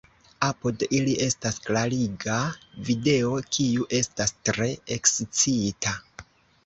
[0.45, 2.39] Apud ili estas klariga
[2.89, 5.95] video, kiu estas tre ekscita.